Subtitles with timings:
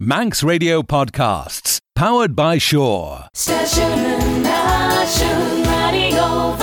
[0.00, 3.26] Manx Radio Podcasts, powered by Shore.
[5.66, 6.56] Radio.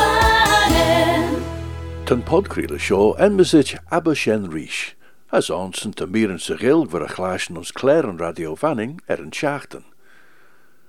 [2.06, 4.94] Ten podcríle seo en mesit abba ríis,
[5.34, 9.20] as ansan te mieren sa gilg war a chláisn ons clair an radio fanning er
[9.20, 9.84] an seaachtan.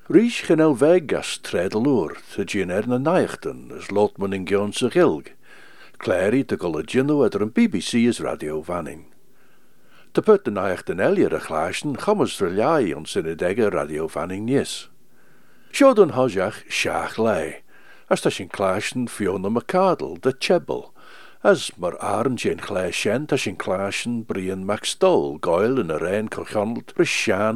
[0.08, 4.32] Ríis gen el vegas tred a loer, te gin er na naichten, as lot man
[4.32, 5.32] in gion sa gilg.
[5.98, 9.15] Clairi te golle ginno er an BBC is radio fanning.
[10.16, 14.88] Te put de naichten elier a chláisn chamas verljai ons in dege radio fanning nies.
[15.68, 17.60] Sjoden hosjach seach lei,
[18.08, 18.48] as ta sin
[19.52, 20.88] McCardle de Chebble,
[21.44, 25.98] as mar aren sin chlé sin ta sin chláisn Brian McStole goil in a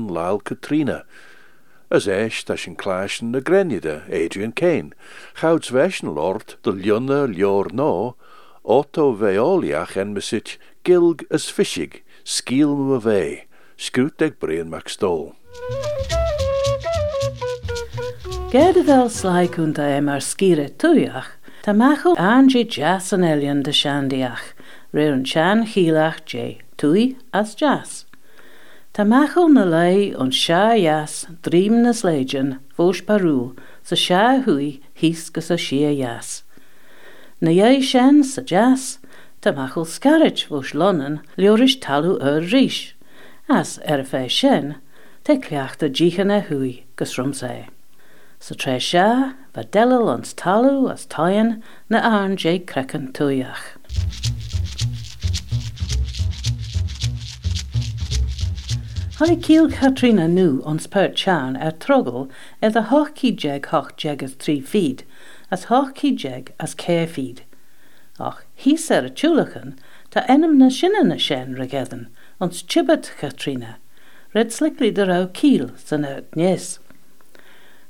[0.06, 1.06] Lyle Katrina,
[1.90, 3.40] as eis ta sin chláisn na
[4.10, 4.92] Adrian Kane,
[5.40, 8.16] chouds vesn lord de Ljunne Lior no,
[8.62, 11.48] Otto Veoliach en mesit gilg as
[12.24, 15.34] scíalú a bheith, scoút ag breon meach stó.
[18.50, 23.70] Geir a bhil sláidúnta é mar scíre túach, Tá mecho anji jazz an elion de
[23.70, 24.54] seandiach,
[24.94, 28.06] réir an sean chiíach dé, túí as jazz.
[28.94, 35.42] Tá mecho na lei an seaheas drím na sléidean fós parú sa seahuaí híos go
[35.42, 36.42] sa sias.
[37.42, 38.96] Na dhé sin sa jazz
[39.40, 41.22] Tá machel scarrit fós lonnen
[41.80, 42.92] talú ar ríis,
[43.48, 44.74] as ar fé sin,
[45.24, 47.68] te cleachta ddíchan a hui gus rum sé.
[48.38, 48.78] Sa tre
[49.64, 52.00] delal ans talú as tain na
[52.36, 53.80] jé crecan tuach.
[59.16, 62.28] Honnig kiel Katrina nu ons per chan er trogel
[62.60, 65.04] er de hochki jeg hoch jeg as trí feed,
[65.50, 67.40] as hochki jeg as care feed.
[68.20, 69.74] ach hís ar a túúlachan
[70.10, 72.06] tá enam na sinna sin regéan
[72.40, 73.76] ans tibet Catrina,
[74.34, 76.78] red slickli de ra kiel san nees.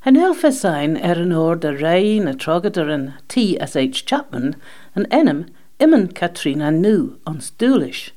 [0.00, 3.58] Hen helfe sein er an oor de rein a trogadidir an T.
[3.60, 3.76] S.
[3.76, 4.04] H.
[4.06, 4.56] Chapman
[4.96, 8.10] an enam immen Katrina nu ans doelish.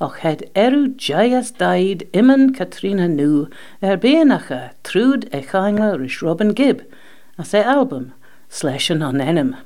[0.00, 3.48] och het erú jaas daid immen Katrina nu
[3.80, 6.82] er benacha trúd e chainle ris Robin Gibb
[7.38, 8.12] a sé e album/
[8.62, 9.56] an enam.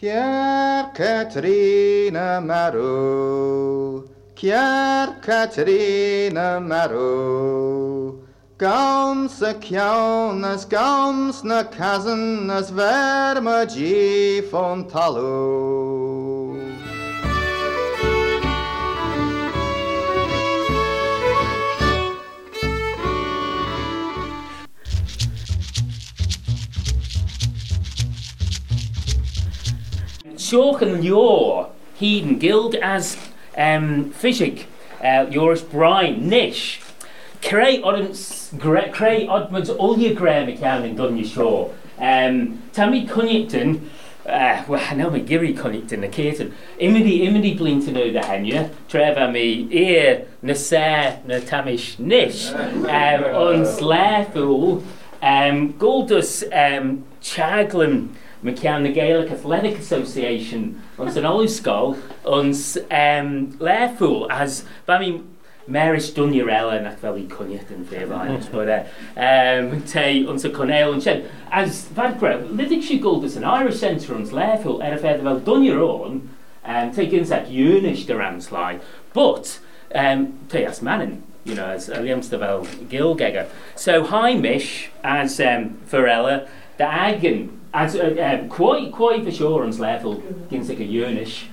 [0.00, 8.18] Chiar Caterina Maro, Chiar Caterina Maro,
[8.56, 14.40] Gams a kjaunas, gams na kazen, as verma gi.
[30.50, 30.72] Talú.
[30.72, 33.16] Seochan leor híden gild as
[33.56, 34.66] um, fishig
[35.02, 36.80] uh, Joris Brian nish.
[37.42, 41.72] Creu odds creu odmod olia graham y cawn yn dod i sio.
[41.98, 43.90] Um, Tammy Cunnington,
[44.26, 48.70] uh, well, now mae Giri Cunnington, y Caton, imidi, imidi blin to know the henya,
[48.88, 54.82] tref am i ear na se na tamish nish, um, ons lefwl,
[55.22, 58.14] um, Goldus um, Chaglan,
[58.44, 65.20] McCann the Gaelic Athletic Association ons an olusgol ons um, lefwl as ba mi
[65.70, 68.82] Maris Dunurella nach fel i cwniad yn fe fain but uh,
[69.14, 71.24] um, te ons y conel yn sien
[71.62, 75.24] as fad gre lydig si gold as an Irish Centre ons lefwl er y fedd
[75.26, 76.20] fel Dunur on
[76.64, 78.78] um, te gynsag ywnish dy ramslai
[79.14, 79.58] but
[79.94, 83.48] um, te as manin you know, as fel Gilgegger.
[83.74, 89.76] So Heimish as um, Varela, the Agan, as uh, um, quite quite for sure on
[89.78, 90.16] level,
[90.50, 91.44] Ginsig a Yrnish,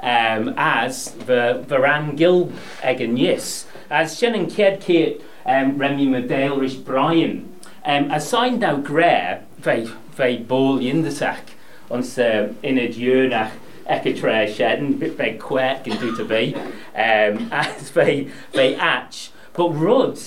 [0.00, 2.52] um, as the Varan Gil
[2.86, 7.52] Egan Yes, as Shannon Ked Kate, um, Remy Medale Brian,
[7.84, 11.52] um, as signed out Gre, very very ball in the sack,
[11.90, 13.52] on the in a Yrnach.
[13.88, 16.72] Eketre shed bit very quick and do to be, um,
[17.52, 19.30] as very very atch.
[19.52, 20.18] But Rudd,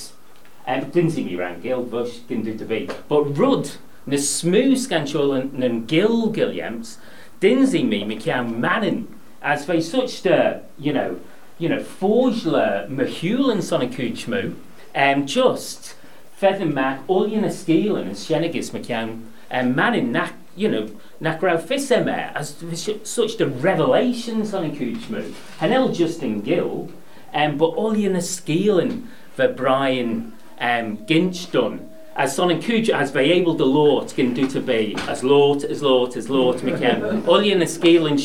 [0.65, 2.89] um, didn't see me around Gil Bush, didn't do to be.
[3.09, 3.71] But Rudd,
[4.05, 6.97] na smooth scansiol yn Gil Gilliams,
[7.39, 9.07] didn't see me, me cian manin,
[9.41, 11.19] as they such the, you know,
[11.57, 14.55] you know, forgler, mahulin son a cwchmu,
[14.95, 15.95] um, just
[16.39, 19.15] feddyn mac, all yn y sgil yn sienegis me cian
[19.51, 20.87] um, manin, nac, you know,
[21.19, 22.55] nac raw ffis ema, as
[23.03, 26.89] such the revelations on a cwchmu, hanel just in Gil,
[27.33, 28.95] um, but all yn y sgil yn
[29.35, 31.88] the Brian um, Ginch done.
[32.19, 35.81] As son yn cwj, as able the lot gyn do to be, as lot, as
[35.81, 37.23] lot, as lot, me can.
[37.25, 38.19] Oli yn y scale yn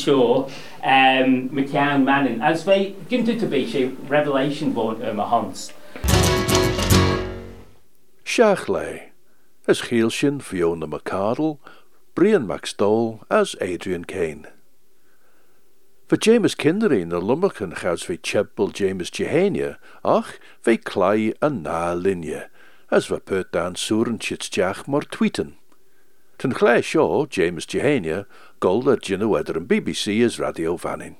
[0.83, 2.41] um, me can manin.
[2.41, 5.71] As fe gyn do to be, she revelation born um, a hunts.
[8.25, 9.11] Seachley,
[9.65, 11.59] as Geelshin Fiona McCardle,
[12.15, 14.47] Brian MacStole as Adrian Kane.
[16.09, 21.95] For James Kindery na Lumbercan gouds vi Chebble James Jehania, ach vi Clay en na
[21.95, 22.49] linje,
[22.89, 25.55] as we put dan soerenchits jach mor tweeten.
[26.37, 28.25] Ten glij show James Jehania,
[28.59, 31.15] gold at Weather and BBC as Radio Vanning.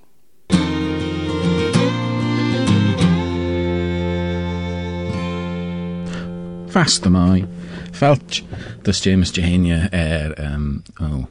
[6.68, 7.46] Fast am I.
[7.92, 8.44] Felt
[8.82, 11.26] dus James Jehania er, um, oh,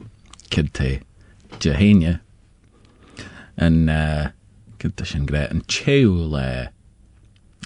[0.49, 0.99] kid te
[1.59, 2.21] Jehania.
[3.55, 4.25] En, uh,
[4.77, 6.69] kid te sin gre, en chew le,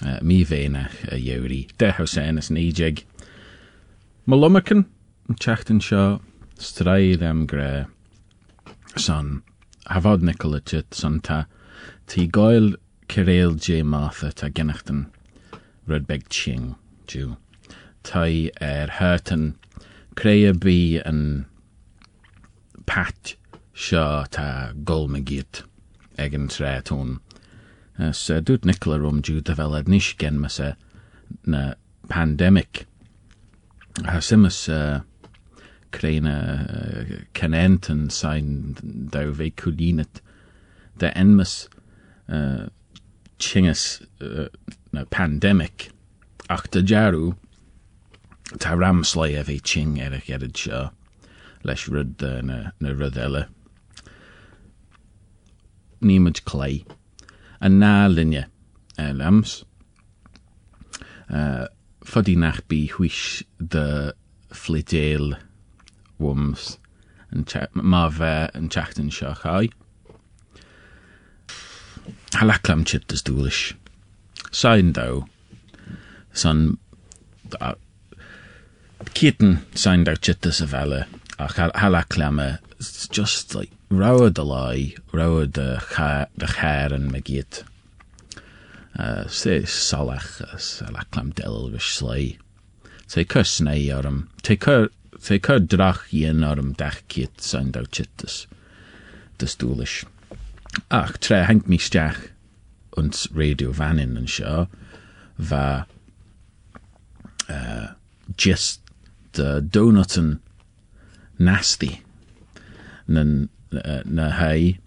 [0.04, 1.68] uh, mi venach a yeuri.
[1.78, 3.04] De hausen is nijig.
[4.26, 4.86] Malummacan,
[5.38, 6.20] chachten seo,
[6.58, 7.46] straid am
[10.22, 11.46] Nicola chit, son ta,
[12.06, 12.74] ti goil
[13.08, 13.82] Kirill J.
[13.82, 15.10] Martha ta gennachten
[15.88, 16.76] Rudbeg Ching,
[17.06, 17.36] Jew.
[18.02, 19.56] Tai er hurten
[20.14, 21.46] Creia bí an
[22.86, 23.34] pat
[23.74, 25.62] seo tá golmagit
[26.18, 27.20] ag an.
[28.00, 30.72] As uh, dút Nicola rom dú de fel níis gen me se
[31.44, 31.74] na
[32.08, 32.86] pandemic.
[34.06, 34.62] Ha simas
[35.92, 38.76] créine uh, canenten sein
[39.12, 40.22] da ve kulinet
[40.96, 41.68] de enmas
[43.38, 44.48] chingas uh,
[44.92, 45.90] na pandemic
[46.48, 47.34] ach de jaru
[48.58, 50.90] tá ramslai a bheith ching ar a
[51.64, 53.44] leis na, na rud eile.
[57.60, 58.46] A ná linne
[58.98, 59.64] uh, lams.
[61.28, 61.66] Uh,
[62.04, 64.12] Fodí nach bí huis de
[64.50, 65.36] flidéal
[66.18, 66.78] wums
[67.30, 69.76] an má bheith an teachtain seo chaid.
[72.34, 73.74] Halaklam chit is dúlis.
[74.50, 75.06] Sain dá
[76.32, 76.78] san
[77.60, 77.74] uh,
[79.14, 81.06] Kitten signed out chittas of Ella,
[81.38, 87.64] ach halaklemme, it's just like rower the lie, rower the chair megit.
[88.98, 92.38] Uh, se salach, salaklam del vish slay.
[93.08, 94.88] Te cur snei orm, te cur,
[95.18, 98.46] drach yin orm dach kit signed out chittas.
[99.38, 100.04] Dus dúlish.
[100.90, 102.30] Ach, tre hangt mi stach,
[102.96, 104.68] und radio vanin and seo,
[105.38, 105.86] va,
[107.48, 107.88] uh,
[108.36, 108.80] just
[109.32, 110.40] the donutten
[111.38, 112.02] nasty
[113.10, 114.78] na, na, na hai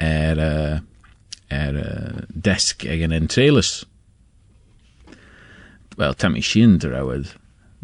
[0.00, 0.80] er, uh,
[1.50, 3.84] er uh, desk ag an entrailus.
[5.96, 7.34] Well, tammy shin derawad,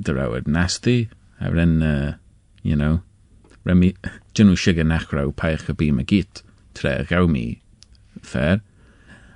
[0.01, 1.09] derawad nasty,
[1.41, 2.17] ren, uh,
[2.63, 3.03] you know,
[3.65, 3.95] remi,
[4.35, 6.43] jinu shiga nachrau paich a
[6.75, 7.59] tre gaumi
[8.23, 8.61] fair.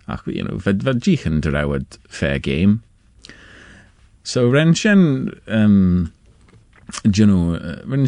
[0.09, 2.83] Ach, you know, ved, ved jichen fair game.
[4.23, 6.13] So ren shen, um,
[7.11, 8.07] Juno, uh, ren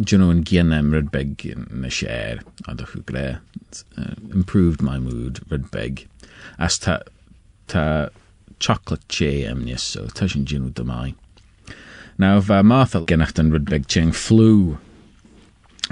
[0.00, 3.38] Juno an ginnem rudbeg na share a do chu gré
[3.96, 6.06] uh, improved my mood rudbeg
[6.58, 6.98] as ta
[7.68, 8.08] ta
[8.58, 11.14] chocolate che amnius so ta sin Juno de mai.
[12.18, 14.78] Now va Martha gennacht an rudbeg ching flu.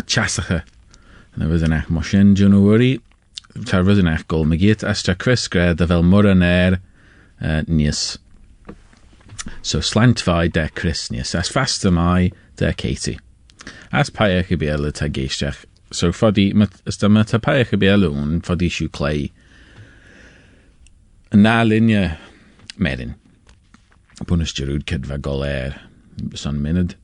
[0.06, 0.64] Chasacha
[1.37, 3.00] na was an ach mar sin Juno wori
[3.66, 6.81] ta was an ach gol magit as ta Chris gre da fel mor an air
[7.40, 8.19] uh, níos
[9.62, 13.19] So slant vai de Christnius, as fast am I de Katie.
[13.92, 14.42] As paia
[15.08, 16.52] geistach, so fodi
[16.86, 19.31] is met ta paia gebeele un fodi siw clay.
[21.32, 22.16] Na linje
[22.78, 23.14] merin.
[26.34, 26.94] Son minid.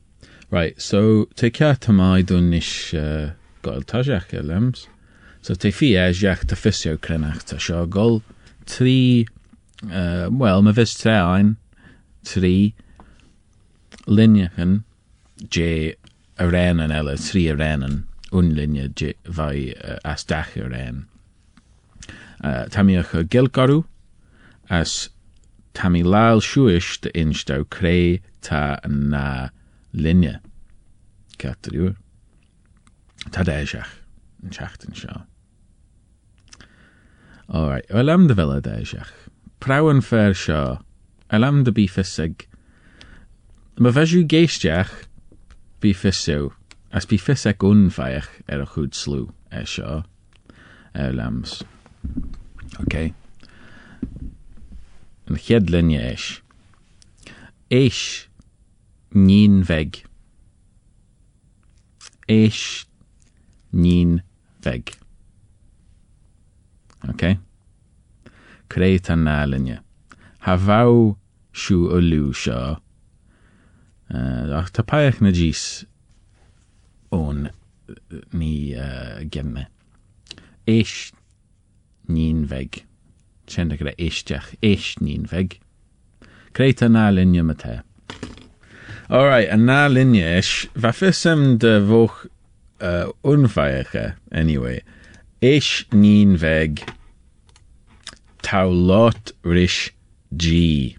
[0.51, 1.49] Right, so te
[1.91, 3.31] mai dun ish uh,
[4.33, 4.87] elems.
[5.41, 7.43] So te fi eisiach ta fysio crenach
[7.85, 8.21] gol
[10.31, 11.55] well, ma fys tre ein,
[12.25, 12.73] trí
[14.07, 14.83] linnechen
[15.37, 15.95] dé
[16.39, 18.87] a réan eile trí a réan unlinne
[19.27, 20.23] bhai uh, as
[22.71, 23.83] Táíoch a gilgarú
[24.69, 25.09] as
[25.75, 29.49] láil siúis de instá cré tá na
[29.93, 30.39] linne
[31.37, 31.95] Caú
[33.31, 33.99] Tá déiseach
[34.43, 35.25] an teachtain seo.
[37.51, 39.11] Áráid, bhfuil am de bhile déiseach.
[39.59, 40.79] Prawan fer seo
[41.29, 42.47] Elam de bí fisig.
[43.77, 45.08] Ma bheitú géisteach
[45.79, 46.51] bí fisú,
[46.91, 50.03] as bí fisig únfeich ar a chud slú é seo
[50.93, 51.63] lams.
[52.79, 52.95] Ok.
[55.29, 56.41] An chead linne éis.
[57.69, 58.01] Éis
[59.13, 60.03] nín veg.
[62.27, 62.85] Éis
[63.71, 64.19] nín
[64.65, 64.95] veg.
[67.07, 67.37] Ok.
[68.69, 69.79] Créit an ná linne.
[70.45, 70.83] Ha bhá
[71.53, 72.57] siw o liw sio.
[72.57, 72.88] Uh,
[74.09, 75.31] ach ta paech na
[77.13, 77.49] o'n
[78.33, 79.67] ni uh, gemme.
[80.67, 81.11] Eish
[82.09, 82.83] nín veg.
[83.49, 85.59] Sin gyda eisteach eish nín veg.
[86.53, 87.79] Creit a na linja ma te.
[89.09, 89.57] Alright, a
[89.89, 92.27] linja is, va fysem de voch
[92.81, 94.81] uh, unfeiche, anyway.
[95.41, 96.83] Eish nín veg.
[98.45, 99.93] Tau lot rish
[100.37, 100.98] G.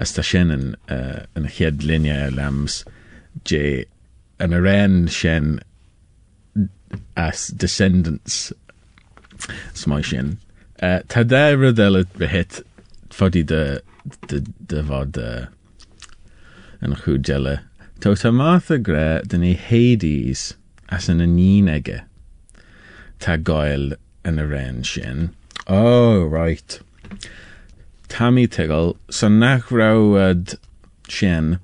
[0.00, 2.80] As ta sin yn, uh, yn ched linja lams,
[4.56, 5.58] yr en sin
[7.16, 8.52] as descendants
[9.74, 10.38] smai sin.
[10.82, 12.62] Uh, ta da rydel y hit
[13.12, 13.80] ffodi dy,
[14.28, 14.40] dy,
[14.72, 15.48] dy fod uh,
[16.80, 17.58] yn chwyd jela.
[18.00, 20.54] To ta math y gre dyn ni Hades
[20.88, 21.10] as
[23.36, 23.92] goel
[24.24, 25.34] yn y ren sin.
[25.66, 26.80] Oh, right.
[28.10, 30.58] Tammy Tiggle, so nach rawad
[31.08, 31.60] sin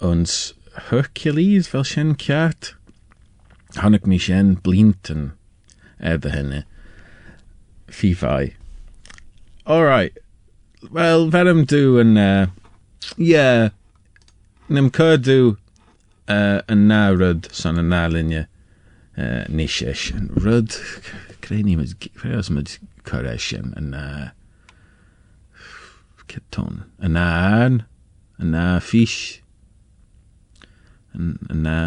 [0.00, 0.52] ons
[0.90, 2.74] Hercules fel sin ceart.
[3.76, 4.56] Hannig mi sin.
[7.88, 8.54] Fifai.
[9.66, 10.16] Alright.
[10.90, 12.14] Wel, ferem dw yn...
[12.20, 12.46] Uh,
[13.16, 13.70] yeah.
[14.68, 15.56] Nym cyrdu
[16.28, 17.08] uh, yn na
[17.80, 18.46] yn na linia
[19.16, 19.44] uh,
[21.80, 22.76] myd, creu os myd
[23.08, 24.28] cyrres yn yn uh,
[26.28, 26.84] Cyton.
[27.02, 27.26] Yn na
[27.60, 27.80] arn,
[28.40, 29.40] yn na fish,
[31.14, 31.78] yn yn na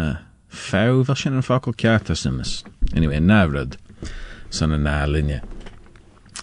[0.50, 2.60] few fel sy'n yn ffocl ciat as ymys.
[2.94, 3.78] Anyway, yn na ryd
[4.50, 5.40] son yn na linia.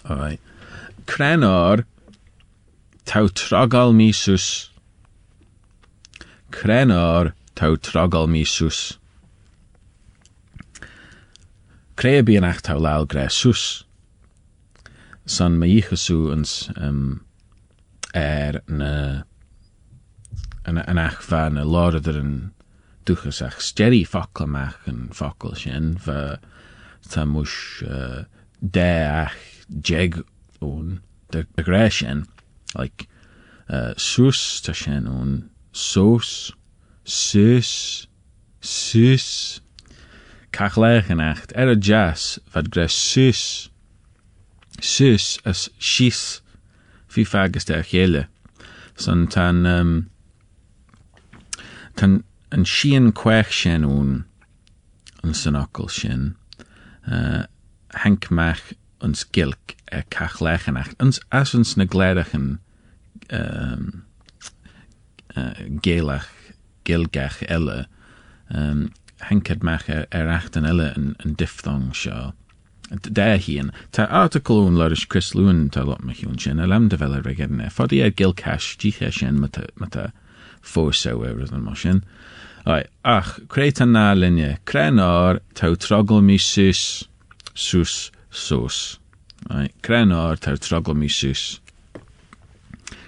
[0.08, 0.40] Alright.
[1.06, 1.84] Crenor
[3.04, 4.70] taw trogal misus.
[6.50, 8.96] Crenor taw trogal misus.
[11.98, 13.26] Crea bí an ach taw lal gre
[15.68, 17.20] ichasú ons um,
[18.14, 19.22] er na
[20.64, 22.52] an, an ach va na lorder an
[23.04, 26.38] duchas ach steri fokkel mach an fokkel sin va
[27.10, 28.24] ta uh,
[28.60, 28.90] de
[29.24, 29.36] ach
[29.88, 30.22] jeg
[30.60, 31.00] on
[31.32, 31.88] de gre
[32.76, 33.08] like
[33.68, 34.72] uh, sus ta
[35.06, 36.52] on sos
[37.04, 38.06] sus
[38.60, 39.60] sus
[40.58, 43.70] en echt er a jazz vad gre sus
[44.80, 46.42] sus as shis
[47.18, 48.26] fi fagus der chéle
[48.96, 49.94] son tan um,
[51.96, 52.22] tan
[52.54, 54.10] an sian kwech sin ún
[55.22, 56.36] an sanakkel sin
[57.10, 57.42] uh,
[58.30, 61.86] meach ons gilk e kach lechenacht ons as ons na
[63.34, 64.04] um,
[65.36, 65.54] uh,
[66.86, 67.86] gilgach elle.
[68.48, 68.90] Um,
[69.28, 70.30] henked meach er, er
[70.64, 72.32] elle an, an diphthong seo
[72.90, 76.14] Da hían Tá article leis Chris Lewin tá lot me
[76.66, 80.12] lem de veile regenne fodí é gilcash díché sin mata
[80.62, 82.02] fósá er an mar sin.
[83.04, 83.40] ach
[83.80, 87.04] an ná linne Krenár tá trogel mí sus
[87.54, 88.98] sus sus.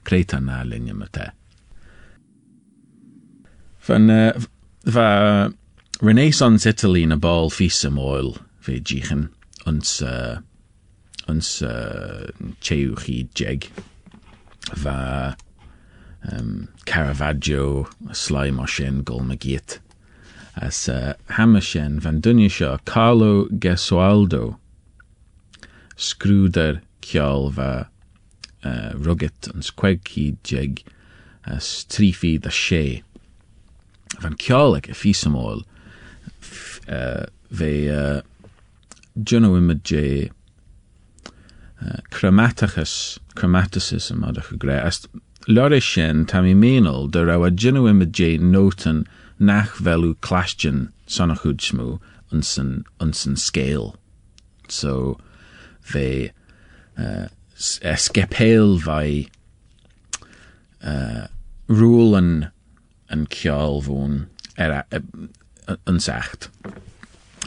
[0.04, 1.30] Kréit an ná linne me te.
[3.86, 4.32] Van uh,
[4.84, 5.50] va
[6.02, 8.36] Renaissance Italy na ball fi sem oil
[8.80, 9.30] ddíchen.
[9.66, 10.38] Ons uh,
[11.28, 12.26] ons uh,
[12.60, 13.70] cheuchi jeg
[14.76, 15.34] va
[16.32, 19.02] um, Caravaggio slai mar sin
[20.56, 21.14] as uh,
[22.00, 22.50] van dunne
[22.84, 24.56] Carlo Gesualdo.
[25.96, 27.88] Skrúder kjall va
[28.64, 30.84] uh, rugged kwegki jeg
[31.44, 33.02] as trifi da sé
[34.20, 34.94] van kjalleg a
[37.50, 37.72] ve
[39.16, 40.30] imid je
[41.82, 44.80] uh, chromatachus, chromaticism ad ych gre.
[44.80, 45.06] As
[45.48, 49.06] lore sin tam i menol dy raw a juno imid je noten
[49.38, 51.98] nach velu clastion son ach udsmu
[52.30, 53.96] unsen, unsen scale.
[54.68, 55.18] So,
[55.80, 56.32] fe
[56.98, 57.28] uh,
[57.82, 59.28] esgepel vai
[60.82, 61.26] uh,
[61.68, 62.50] rúl an
[63.10, 64.84] an ceall bhún ar
[65.86, 66.48] an sacht.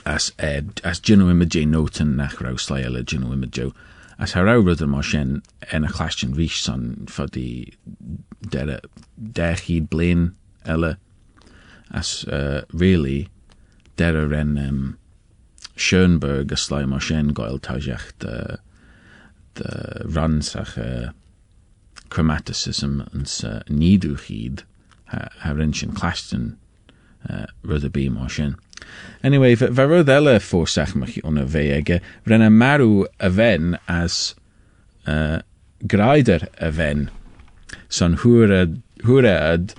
[0.05, 3.73] As ed as gynnu imidé noten nach ra slaile gynnu imidjo
[4.19, 5.41] as har ra rudder mar sin
[5.71, 7.73] en a chlastin rí san fa die
[8.49, 8.79] de
[9.17, 10.33] dechid blein
[10.65, 10.97] elle
[11.91, 13.29] as uh, really
[13.97, 14.97] der en um,
[15.75, 18.59] Schoenberg a goil taiseach de,
[19.55, 21.11] de ransach uh,
[22.09, 24.63] chromaticism ans uh, nídúchid
[25.05, 26.57] ha, ha rin sin chlastin
[27.29, 28.55] uh, rud a bí mar sin.
[29.23, 34.35] Anyway, rud eile fórsachmach úna bhéige rinne marú a bhain as
[35.07, 35.39] uh,
[35.87, 37.09] greider a bhain
[37.89, 39.73] son hwrad, hwrad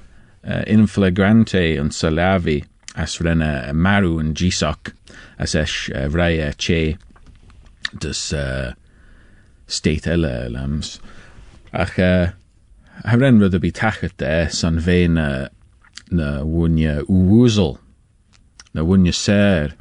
[0.45, 2.63] uh, in flagrante yn salafi
[2.95, 4.93] as rena marw yn gisoc
[5.39, 6.97] as esh uh, rhaia che
[7.99, 8.73] dus uh,
[10.51, 11.01] lams.
[11.73, 12.31] Ach, uh,
[14.23, 14.47] e,
[14.81, 15.49] fe na,
[18.75, 19.75] na wwnia ser,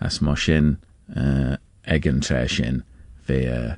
[0.00, 0.76] as mo sin
[1.16, 1.56] uh,
[1.86, 2.82] egen tre sin,
[3.24, 3.74] fe uh,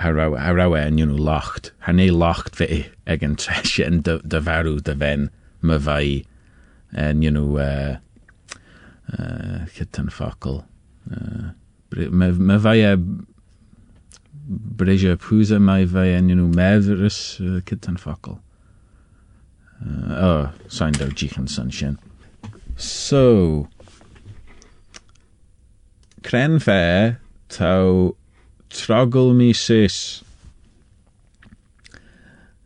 [0.00, 1.72] haraw, haraw e, you know, locht.
[1.86, 5.28] Hane locht fe egen tre sin dy, dy farw dy fen
[5.60, 6.24] my fai,
[6.92, 7.96] en, know, uh,
[9.12, 10.64] uh, cytan ffocl.
[11.10, 11.52] Uh,
[11.92, 12.96] me, me fai e
[14.52, 18.40] Breja Púsa mai bheith an you medras uh, kit an fakul.
[19.80, 21.98] Uh, oh, out Jichan san sin.
[22.76, 23.68] So,
[26.22, 27.16] Cren fe
[27.48, 28.16] tau
[28.70, 30.22] trogl mi sis.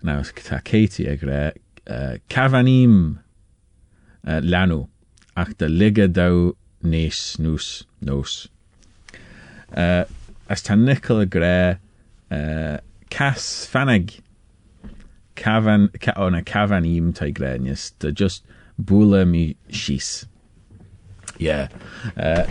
[0.02, 1.52] Now, ta Katie ag re,
[1.88, 3.18] uh, cafanim
[4.26, 4.88] uh, lanw,
[5.36, 8.48] ach da liga daw nes nws nos.
[9.75, 10.04] Uh,
[10.48, 11.78] as ta nicol a gre
[12.30, 12.78] uh,
[13.10, 14.20] cas fanag
[15.34, 16.66] cafan ca, o na ta
[17.98, 18.42] da just
[18.78, 20.26] bwla mi shis
[21.38, 21.68] yeah
[22.16, 22.45] uh,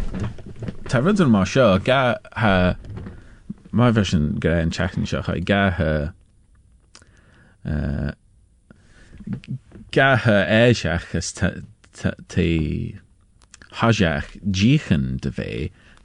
[0.90, 2.76] ta rydyn yn ma sio ga ha
[3.72, 4.74] my version gre yn
[5.30, 5.92] ha ga ha
[7.66, 8.12] uh,
[9.92, 12.50] ga ha eisiach ta te
[13.82, 15.50] hajach jichen de fe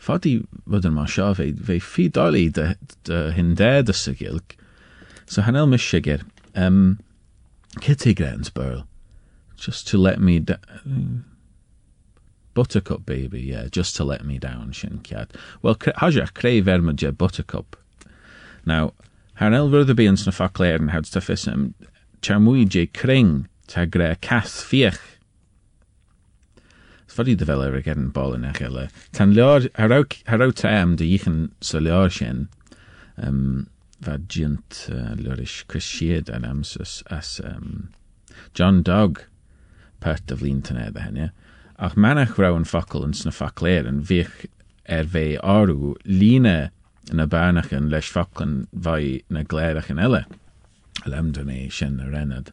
[0.01, 2.75] fadi fod yn ma sio fe, fe fi doli de,
[3.05, 3.21] de
[3.83, 4.57] de sigilg.
[5.27, 6.25] So hanel mis shiger.
[6.55, 6.99] Um,
[7.81, 8.15] kitty
[8.51, 8.87] burl.
[9.61, 11.25] Just to let me down.
[12.55, 15.29] Buttercup baby, yeah, just to let me down, shin kiad.
[15.61, 17.77] Well, hajach creu verma je buttercup.
[18.65, 18.95] Now,
[19.93, 21.71] y bi yn sna ffacler yn hawdd staffism,
[22.25, 25.01] charmwy je kring ta gre cath fiech
[27.11, 28.87] Fyddi dy fel er gen bol yn eich ele.
[29.17, 30.53] Tan leor, haraw
[30.97, 31.09] dy
[31.61, 32.47] so leor sin,
[33.19, 33.67] um,
[34.31, 35.17] giant uh,
[36.31, 37.91] an ams as, as um,
[38.55, 39.25] John Dog
[40.01, 41.29] pert of flin tynedd a e, hynny.
[41.81, 44.45] Ac manach raw yn ffocl yn sna ffacler yn fych
[44.91, 46.71] er fe orw lina
[47.11, 50.25] yn y barnach yn leis ffocl yn fai na glerach yn ele.
[51.09, 52.51] Lem dyn ni sy'n yr.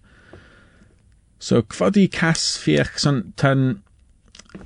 [1.40, 3.84] So, cfodi cas fiech son tan,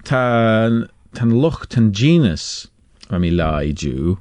[0.08, 0.86] tan,
[1.18, 2.68] tan lwch tan genus
[3.10, 4.16] fa mi lai jw.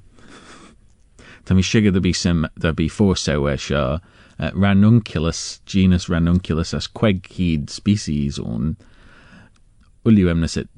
[1.46, 4.00] Tan mi sigur da bi, sim, da bi ffwrs ewe sio
[4.40, 8.76] uh, ranunculus genus ranunculus as queg hyd species on
[10.04, 10.68] uliu emnesit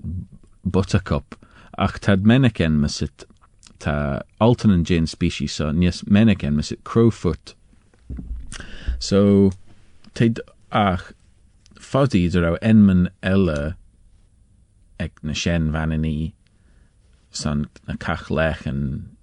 [0.64, 1.38] buttercup
[1.79, 3.25] ach tad meneken mesit
[3.79, 4.22] ta
[4.85, 6.03] gen species so nies
[6.85, 7.55] crowfoot.
[8.98, 9.51] So
[10.14, 11.12] teid ach
[11.75, 13.77] fodi dra enman ella
[15.01, 16.33] ag na ní
[17.31, 17.94] san na
[18.31, 18.66] lech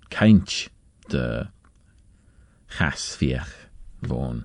[0.10, 0.70] kaint
[1.10, 1.48] de
[2.76, 3.69] chas fiach
[4.02, 4.44] bhin.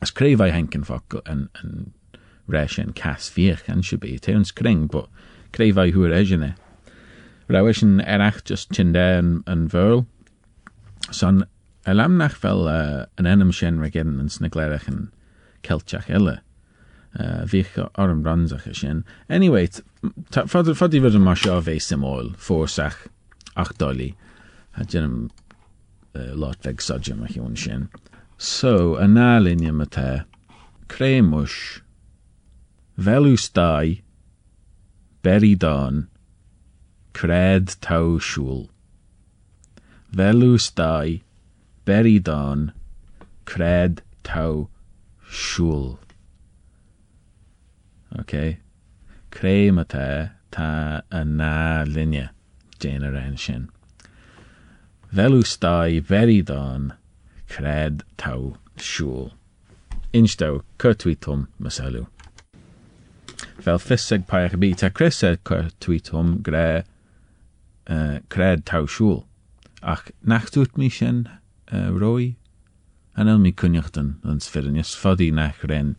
[0.00, 1.92] As kréfh henken fa an, an
[2.48, 5.08] réis an cas fiach an sibé te an skring, but
[5.52, 6.54] kréfh huair éisina.
[7.48, 10.06] Ra sin erach just tindé an, an bhil
[11.10, 11.44] san
[11.86, 15.10] a lamnach fel uh, an enam sin regin an snagléirech an
[15.62, 16.40] kelteach eile.
[17.18, 19.04] Uh, Vich orm ranzach a sin.
[19.28, 19.66] Anyway,
[20.30, 23.08] fadi fod yn mar seo fe symol, ffôrsach
[23.56, 24.14] ach doli.
[24.76, 26.58] A uh, lot.
[28.38, 30.22] So, y na linia ma te,
[30.86, 31.80] cremush,
[32.96, 34.02] velus dai,
[35.22, 36.06] beri don,
[37.12, 38.68] cred tau siwl.
[40.12, 41.22] Velus dai,
[41.84, 42.72] beri don,
[43.44, 44.70] cred tau.
[48.20, 48.58] Okay.
[50.50, 51.84] Ta y na
[52.78, 53.68] Jane ar sin.
[55.12, 56.92] Velw stai veri don
[57.48, 59.30] cred tau siŵl.
[60.16, 62.06] Instau cyrtwi tum maselw.
[63.64, 66.84] Fel ffiseg paech bi ta cresed cyrtwi tum gre
[68.32, 69.22] cred tau siŵl.
[69.82, 71.26] Ach nachtwt mi sin
[71.72, 72.36] uh, roi?
[73.16, 75.96] Anel mi sfyrin ys ffodi nach ren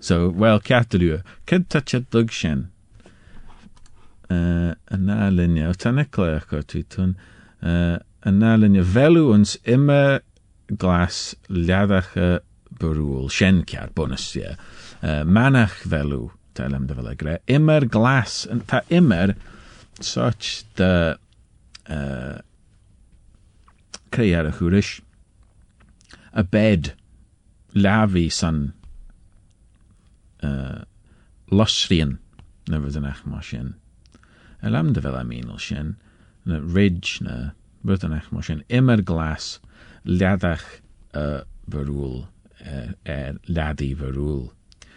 [0.00, 2.70] So, wel, ceatú, cyd tatcha dug sin
[4.30, 7.16] a nálinne ó tanna léach go tú tún
[7.62, 10.20] uh, a nálinne velú ons immer
[10.78, 12.40] glas leadacha
[12.78, 14.56] berúil sin ceart bonus yeah.
[15.02, 19.34] uh, manach velú telem de bhile gre immer glas tá immer
[20.00, 21.18] such de
[21.90, 22.38] uh,
[24.10, 25.00] créar a chuúris
[26.32, 26.94] a bed
[27.74, 28.72] lavi san
[30.42, 30.82] uh,
[31.50, 32.18] losrian
[32.68, 33.74] na rydynach mar sin.
[34.62, 35.96] A lam de fel am un sin,
[36.44, 37.52] na ridge na
[37.82, 39.58] mar sin, immer glas
[40.04, 40.64] liadach
[41.14, 42.26] uh, verúl,
[42.66, 44.50] uh, er ladi verúl,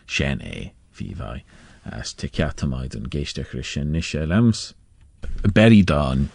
[0.08, 1.43] sin é, fi fai,
[1.86, 4.74] as te ciatamaid yn geistach rys sin nis e lams.
[5.56, 6.30] Beri dan.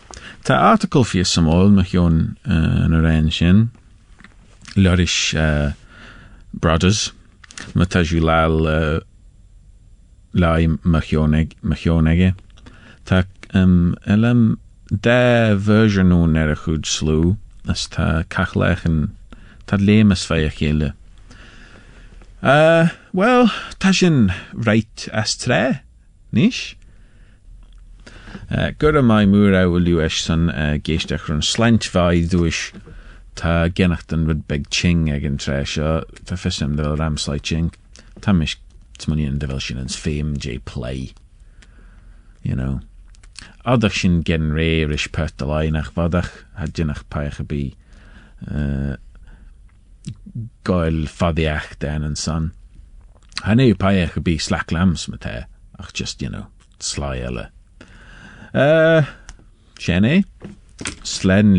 [0.44, 3.68] Ta article fi samol mach yon yn yr en sin,
[4.76, 5.34] Lorish
[6.52, 7.12] Brothers,
[7.74, 9.00] ma ta ju lal uh,
[10.32, 12.34] lai machionege.
[13.04, 14.58] Ta um, elem
[14.90, 17.36] de version o'n er a chwyd slw,
[17.68, 19.10] as ta cachlech yn
[19.68, 20.92] ta lemas fai a chile.
[22.42, 25.82] Uh, well, ta sin reit as tre,
[26.32, 26.76] nish?
[28.50, 32.70] Uh, Gyda mai mwr a wyliw eich son uh, geistach rhan slant fai ddwys
[33.38, 37.70] ta gennacht ryd beg ching ag yn tre sio, ta ffysam dy fel ramslai ching.
[38.24, 38.56] Ta mis
[38.98, 41.12] dy fel sy'n yn ffeim J play.
[42.42, 42.80] You know.
[43.68, 47.58] Oeddech sy'n gen re rys pert y lai nach fodach, had dynach paich y bi
[48.48, 48.94] uh,
[50.64, 52.54] goel foddiach den yn son.
[53.44, 55.44] Paich y bi slack lams ma te,
[55.76, 56.46] ach just, you know,
[56.80, 57.50] sly yle.
[58.54, 59.04] Uh,
[59.76, 60.24] Sienne,
[61.04, 61.52] slen.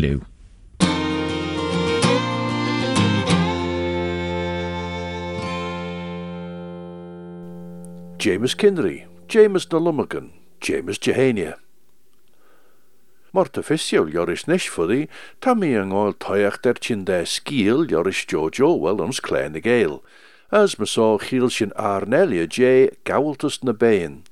[8.18, 11.54] James Kinry, James de Lummagan, James Jehania.
[13.32, 15.06] Morta fisiol joris nish fuddi,
[15.40, 20.00] ta mi yng ngol toiach der chin de skil joris Jojo wel ons kleine gael,
[20.50, 20.86] as me
[21.48, 24.24] sin Arnelia J gawltus na bein.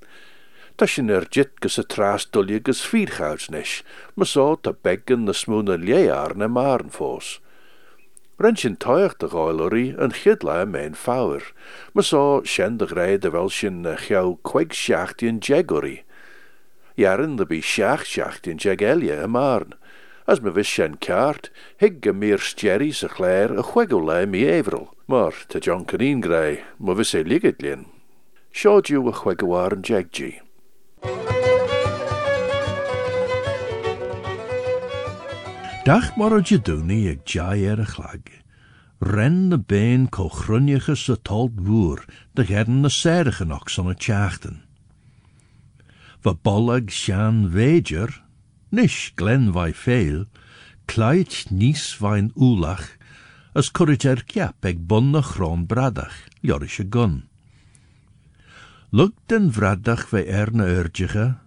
[0.85, 3.85] Sin er jit gus a tras dulje gus viergouds nish,
[4.17, 7.39] me so ta beggen na smoene lear na maren fos.
[8.39, 11.53] De gailerie een gidla mijn fouwer,
[11.95, 12.87] de
[14.43, 16.05] kweg sjacht in jegorie.
[16.99, 19.75] Jaren de bi sjacht sjacht in jegelia a marn.
[20.27, 21.47] As me vis shen kaart,
[21.79, 26.59] hig ge meer stjerry se chléir a chwegolai mi everal, maar te John Caneen grei,
[26.79, 26.95] me
[27.63, 27.87] lien.
[28.53, 30.41] Sjod you a chwegowar en jegji.
[35.85, 38.27] Dag mar o jadwni ag jai y chlag.
[39.01, 42.03] Ren de been co chrunniachus y tolt wŵr,
[42.35, 44.68] de gern na serach yn ox on y tiachten.
[46.25, 46.35] Va
[46.91, 48.11] sian veger,
[48.71, 50.27] nish glen vai feil,
[50.87, 51.95] clait nis
[52.35, 52.99] ulach,
[53.55, 54.65] as currit kiap
[55.13, 57.29] na chron bradach, jorish a gun.
[58.91, 61.39] Lug den vradach ve er na urdige,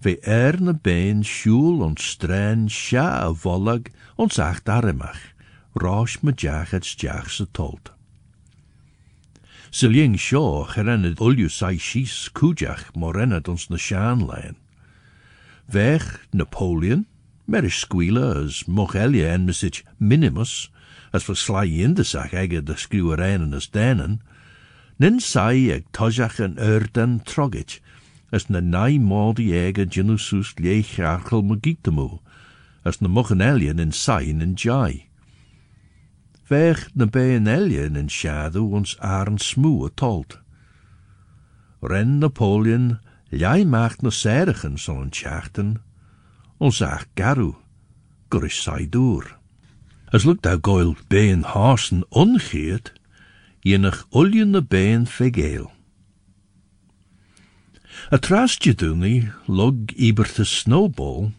[0.00, 5.20] ve er na been sjoel ons strain sja a vollag ons acht armach,
[5.74, 6.84] rosh me jach het
[9.72, 9.80] tolt.
[9.80, 14.54] Siljing sjo gerennet ulju sai shis kujach morennet ons na.
[15.72, 17.06] Weg Napoleon,
[17.48, 20.68] merish squealer as mochelia en mesich minimus,
[21.12, 24.20] as for sly indesach ege de skruwereinen as denen,
[24.98, 27.80] nin sai ag tojach en urdan trogich,
[28.30, 32.20] as na nai modi ege genusus leich archel magitamu,
[32.84, 35.06] as na mochenelian in sain en jai.
[36.52, 40.40] Weg na beanelian in shadow ons aren smoe tolt.
[41.80, 45.82] Ren Napoleon jij maakt na serigen zo'n tjachten,
[46.58, 47.54] ons ach garu,
[48.28, 49.38] gurish sai door.
[50.10, 52.92] As lukt au goil been harsen ongeert,
[53.60, 55.70] jenig uljen na been fegeel.
[58.10, 61.32] A trastje doenie log ibert de snowball,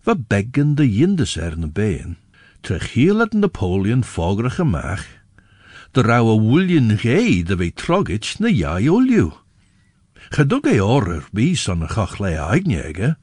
[0.00, 1.56] va beggen de jindes er
[2.62, 5.06] trechiel het Napoleon fogerige maag,
[5.90, 9.32] de rauwe woeljen gei de we trogich na jai ulju.
[10.30, 13.16] Gedug ei orer wie son a chachle eignege,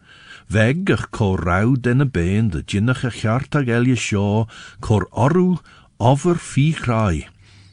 [0.52, 4.48] weg ach co rauw den a been de jinnige chart ag elje sio,
[4.80, 5.58] cor oru
[5.98, 7.28] over fi chrai,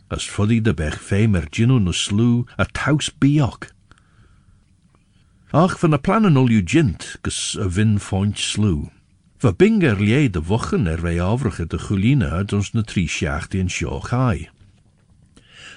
[0.09, 3.73] as fuddy de bech femer jinnu na slu a taus biok.
[5.53, 8.96] Ach van a plannen ul jint gus a vin foint slu.
[9.39, 11.17] Va binger lie de wochen er wij
[11.67, 14.49] de chuline uit ons na tri sjacht in sio chai.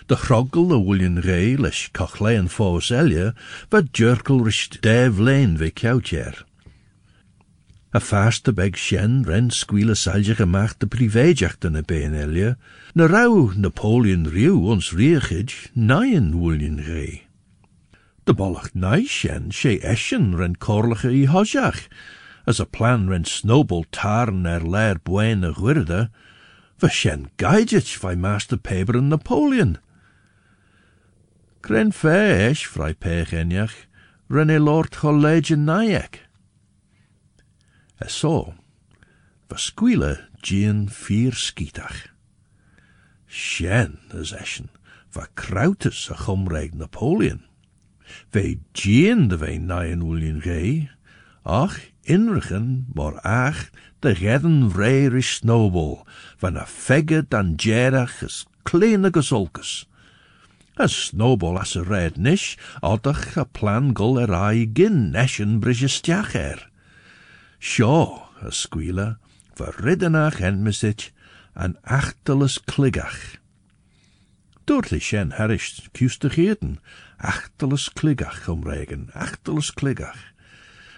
[0.06, 3.36] De a William Ray leis cachlein fós elje,
[3.69, 4.48] va jerkel
[4.80, 6.45] dev lein ve kjoutjer.
[7.91, 12.58] A faste beg sjen ren squeele salje gemacht de privéjacht in a been elje,
[12.93, 13.06] na
[13.56, 17.28] Napoleon rieuw ons riechid, naien William Ray.
[18.24, 21.88] De bollacht nai sjen, she esjen ren korlige hojach,
[22.49, 26.09] as a plan ren snowball tarn er lair buen a gwirde,
[26.79, 29.77] Va shen gaidjich vai Master Paper and Napoleon.
[31.62, 33.33] Gren feesh vrij pech
[34.29, 36.21] renne Lord College Nyack.
[37.99, 38.55] En zo,
[39.49, 42.07] va squeele Jean vier skietach.
[43.27, 44.69] Shen is eschen,
[45.12, 47.43] va krautus a chomreg Napoleon.
[48.31, 50.89] Ve Jean de ve nyen William Gay,
[51.49, 56.03] ach inrichen maar ach de redden vrij snowball,
[56.38, 57.53] van a fegge dan
[58.21, 59.89] is kleine gesolkes.
[60.75, 66.35] As snowball as a red nish, aldach a plan gul er ai gin neshen brisjestiach
[66.35, 66.69] er.
[67.59, 69.17] Sjo, a squealer,
[69.57, 70.63] verriddenach en
[71.53, 73.39] an achterles kligach.
[74.63, 76.79] Doortlich shen harish kustigheden,
[77.17, 80.21] achterles kligach omregen, achterles kligach.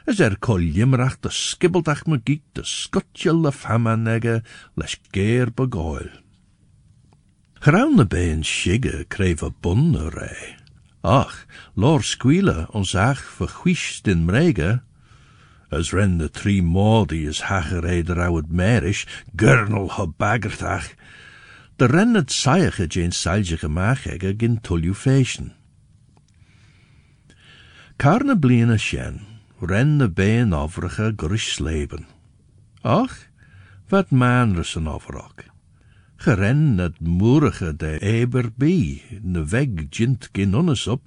[0.08, 4.42] As er jimmerach de skibbeltach me de skotje le famanege
[4.76, 6.10] les geer begoil.
[7.60, 9.06] Graun de been shigge
[9.62, 10.58] bonne rei.
[11.04, 14.82] Ach, lor squeele ons ach verguist in mrege,
[15.72, 20.90] as ren de drie moordi is hagerei de rauwet merish, gurnel ha baggertach,
[21.78, 25.54] de ren het saige jeen salje gemaachege gin tulju feesten.
[27.98, 29.31] Karne bliene sjen,
[29.62, 31.14] ren de been overige
[31.58, 32.06] leben.
[32.82, 33.18] Ach,
[33.88, 35.44] wat manrussen overok.
[36.16, 41.02] Geren het moerige de eber bi, ne weg jint gin onnes op,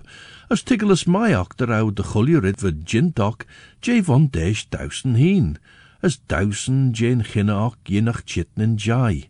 [0.49, 3.45] as tiggeles mij ook der oude de guljurit wat jint ook,
[3.81, 5.57] je van dees duisen heen,
[6.01, 9.29] as duisen jeen ginne ook jinnach chitten en jai.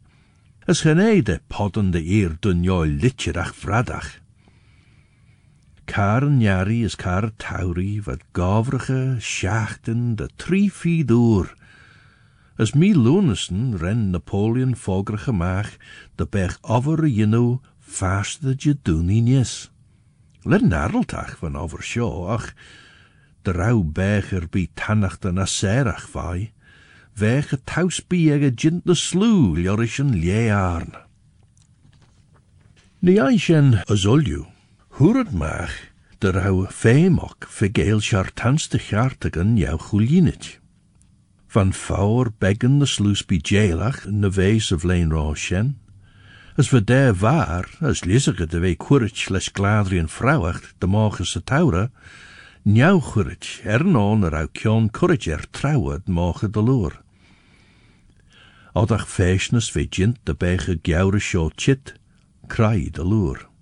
[0.65, 4.24] As gene de podden de eer dun joi litjerach vradach.
[5.85, 11.55] Karen jari is kar tauri wat gavrige schachten de drie door,
[12.57, 15.77] as Lunesen ren Napoleon fogre gemaach,
[16.15, 19.71] de berg over jino vaste je doen nis.
[20.43, 22.55] Let narreltach van over show, ach,
[23.43, 26.53] de rauw berger bi tannacht en aserach vai,
[27.65, 30.95] taus bi ege jint de slu ljorischen liearn.
[32.99, 34.54] Ni eischen azolju,
[34.95, 40.61] huret maach, de rauw feemok vergeel chartanste chartigen jou chulinit.
[41.47, 45.79] Van faur beggen de sluis bij jailach in de wees of leen shen.
[46.57, 51.43] As we der waar, as lizige de wee kurich les gladrien vrouwacht de morgen se
[52.63, 57.03] njau kurich er non er au kion kurich er trouwe de morgen de loer.
[58.73, 61.95] Odach feesnes ve jint de bege gjaure show chit,
[62.47, 63.54] krai de loer.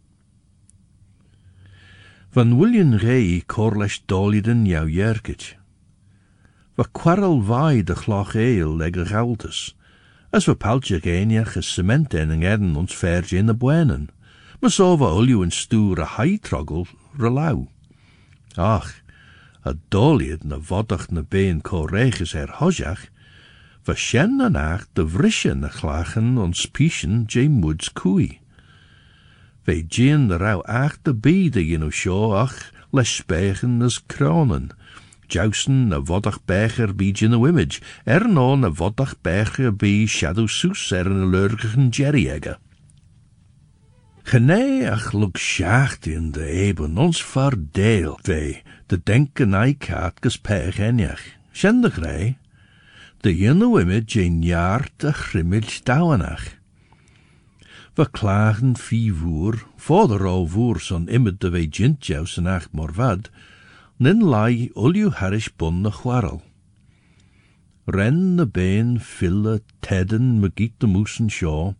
[2.32, 5.56] Van William Ray korlesh doliden jou jerkich.
[6.74, 9.76] We quarrel vai de chloch eil leg galtes.
[10.30, 14.08] As we paltje geniach is cement en en eden ons verge in de buenen.
[14.60, 16.86] Maar so we olju en stoer a hai troggel
[17.20, 17.68] relau.
[18.56, 19.02] Ach,
[19.62, 23.10] a dolied na vodach na been ko reges er hojach,
[23.84, 28.41] we shen na nach de vrische na chlachen ons pischen Jame Woods koei.
[29.64, 33.22] Jean de rauw ach de you know show ach les
[33.80, 34.68] as kronen,
[35.26, 40.48] jousen na vodach becher bij de image, er no na vodach becher bij shadow
[40.90, 42.58] er een lurgigen jerryegge.
[44.22, 51.22] Genee ach luk schacht in de eben ons verdeel, vee, de denken eikaat gespech enjach.
[51.52, 52.36] Shendig rei,
[53.20, 56.60] de jinne image een jaar te grimmig dauwenach.
[57.94, 58.76] We klagen
[59.76, 63.30] voor de rauw voer zo'n immer de wee jintjaus en acht morvad,
[63.96, 66.42] nin lai ulju harish bun na chwarrel.
[67.84, 71.74] Ren na been fille tedden magiet de moesen shaw,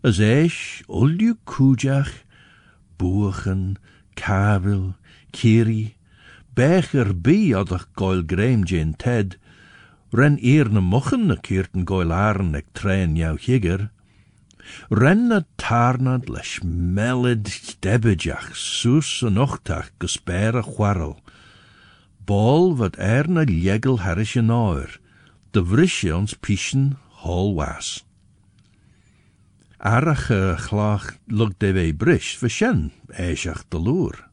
[0.00, 2.24] as eish ulju kujach,
[2.96, 3.76] buachen,
[4.14, 4.94] kabel,
[5.30, 5.96] kiri,
[6.54, 8.64] becher bi adach goil greim
[8.96, 9.36] ted,
[10.10, 13.36] ren eer na mochen na keerten goil aren ek trein jou
[14.90, 17.46] ren na tarnad lesh melid
[17.80, 21.16] debejach soes en ochtach gespere chwarrel,
[22.26, 25.00] bal wat er na ljegel harish en oer,
[25.52, 28.04] de vrisje ons pischen hol was.
[29.80, 30.28] Arach
[30.66, 34.28] chlach lug de we brish vishen, eishach de loer.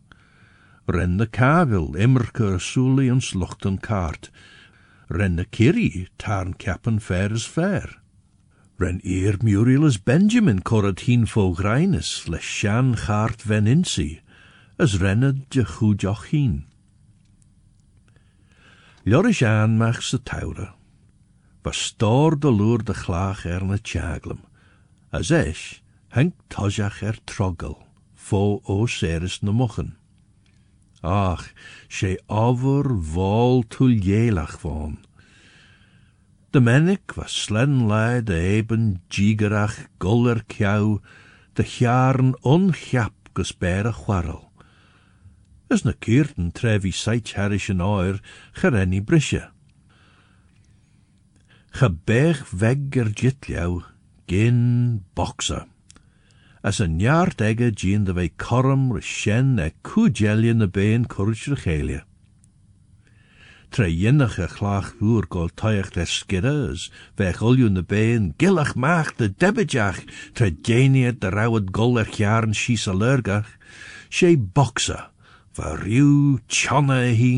[0.87, 4.29] Ren de kavel, immerke soeli ons luchten kaart.
[5.07, 8.01] Ren de kiri, tarn kappen fair is fair.
[8.79, 8.99] Ren
[9.41, 14.21] Muriel Benjamin korret hien vogreines, les shan chart veninsi,
[14.77, 16.67] as renned je goedjoch hien.
[19.03, 20.75] Lorish aan mach se taure.
[21.63, 23.77] Was stor de loer de chlach er na
[25.09, 25.81] As eis,
[26.13, 27.81] henk toseach er trogel,
[28.13, 29.97] fó ó séris na.
[31.01, 31.49] Ach,
[31.89, 32.17] sé
[34.61, 35.06] van.
[36.49, 40.99] De mennik was slen lei de eben jigerach guller kiau,
[41.53, 44.47] de jaren onchap gespere chwarrel.
[45.67, 48.21] Is na keerten trevi seit harish an oer
[48.55, 49.43] gerenni brisje.
[51.75, 53.83] Gebeg weg er jitliau,
[54.25, 55.67] gin boxer.
[56.63, 62.06] As een jaar egge gien de wei korm reshen e kujelje na been courage rechelia.
[63.77, 66.87] Tre jinnige glach voer gol toiach les skidde, as
[67.19, 70.01] weg olju na been gillach maach de debejach,
[70.33, 73.53] tre genie de rauwet golach jaren shies alergach,
[74.09, 75.13] she boxer,
[75.53, 77.37] va riw tjonne hi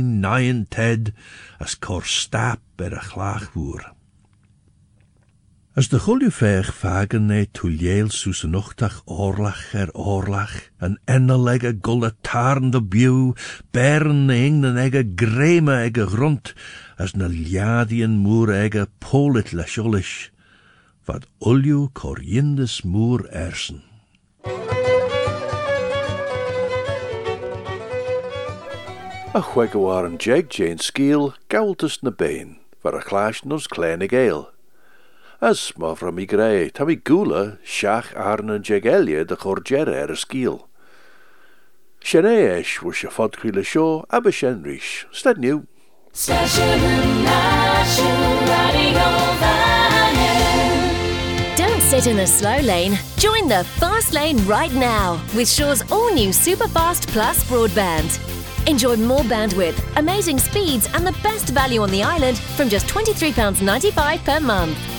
[0.71, 1.11] ted,
[1.59, 3.98] as kor stap er a.
[5.73, 11.77] As de guljuveeg vagen ne tuljeel soes een ochtag oorlach er oorlach, en ennelegge
[12.71, 13.33] de bieuw,
[13.71, 16.53] beren ingnen egge greme egge grond,
[16.97, 20.31] as na liadien moer egge polit lasjolish,
[21.05, 23.83] wat ulju korjindes moer ersen.
[29.33, 34.09] A chuig war an jeg Jane skiel gaultus na been, var a chlash nos kleine.
[35.41, 40.11] As ma fra mi grei, ta mi gula, siach arn an jegelia de chorger er
[40.11, 40.67] a skiel.
[42.03, 44.03] Sienne eis was je fod chwile sio.
[46.11, 46.79] Station
[47.23, 48.19] Nation
[48.51, 49.07] Radio
[49.39, 50.75] Vannin.
[51.55, 52.99] Don't sit in the slow lane.
[53.15, 58.19] Join the fast lane right now with Shaw's all new Superfast Plus broadband.
[58.67, 64.25] Enjoy more bandwidth, amazing speeds, and the best value on the island from just £23.95
[64.25, 64.98] per month.